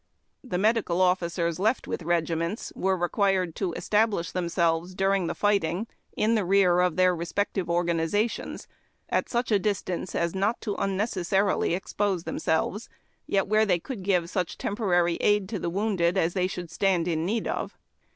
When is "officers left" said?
0.99-1.87